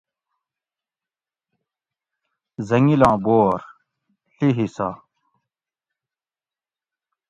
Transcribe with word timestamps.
زنگلاں 2.67 3.17
بور 3.25 3.59
(ڷی 4.35 4.49
حصّہ) 4.57 4.89